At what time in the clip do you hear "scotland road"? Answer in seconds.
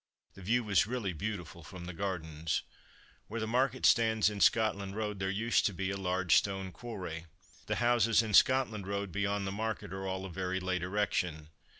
4.41-5.19, 8.33-9.11